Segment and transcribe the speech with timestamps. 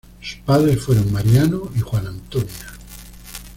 [0.19, 2.73] Sus padres fueron Mariano y Juana Antonia.